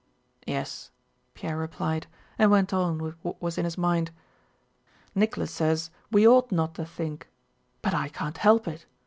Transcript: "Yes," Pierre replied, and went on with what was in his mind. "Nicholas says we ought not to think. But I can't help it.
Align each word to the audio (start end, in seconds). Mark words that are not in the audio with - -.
"Yes," 0.47 0.89
Pierre 1.35 1.57
replied, 1.59 2.07
and 2.39 2.49
went 2.49 2.73
on 2.73 2.97
with 2.97 3.13
what 3.21 3.39
was 3.39 3.59
in 3.59 3.65
his 3.65 3.77
mind. 3.77 4.09
"Nicholas 5.13 5.51
says 5.51 5.91
we 6.11 6.27
ought 6.27 6.51
not 6.51 6.73
to 6.73 6.85
think. 6.87 7.29
But 7.83 7.93
I 7.93 8.09
can't 8.09 8.39
help 8.39 8.67
it. 8.67 8.87